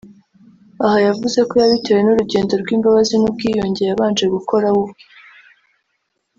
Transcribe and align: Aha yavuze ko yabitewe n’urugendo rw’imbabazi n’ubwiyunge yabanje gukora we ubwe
Aha 0.85 0.97
yavuze 1.07 1.39
ko 1.49 1.53
yabitewe 1.61 1.99
n’urugendo 2.03 2.53
rw’imbabazi 2.61 3.15
n’ubwiyunge 3.17 3.81
yabanje 3.89 4.25
gukora 4.35 4.67
we 4.73 4.77
ubwe 4.83 5.01